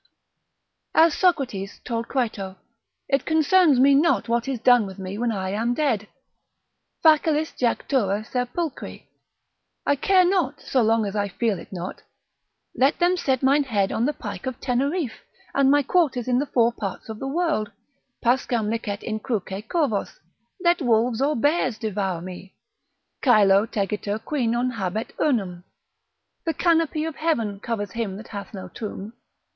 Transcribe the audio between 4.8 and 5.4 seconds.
with me when